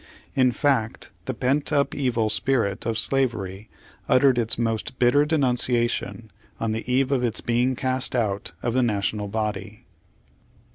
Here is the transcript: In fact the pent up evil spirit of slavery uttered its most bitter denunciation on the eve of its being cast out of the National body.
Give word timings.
In 0.33 0.51
fact 0.51 1.11
the 1.25 1.33
pent 1.35 1.71
up 1.71 1.93
evil 1.93 2.27
spirit 2.31 2.87
of 2.87 2.97
slavery 2.97 3.69
uttered 4.09 4.39
its 4.39 4.57
most 4.57 4.97
bitter 4.97 5.25
denunciation 5.25 6.31
on 6.59 6.71
the 6.71 6.91
eve 6.91 7.11
of 7.11 7.23
its 7.23 7.39
being 7.39 7.75
cast 7.75 8.15
out 8.15 8.51
of 8.63 8.73
the 8.73 8.81
National 8.81 9.27
body. 9.27 9.85